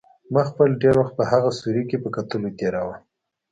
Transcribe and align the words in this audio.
ما 0.33 0.41
خپل 0.49 0.69
ډېر 0.81 0.95
وخت 0.99 1.13
په 1.19 1.23
هغه 1.31 1.49
سوري 1.59 1.83
کې 1.89 1.97
په 2.03 2.09
کتلو 2.15 2.49
تېراوه. 2.57 2.95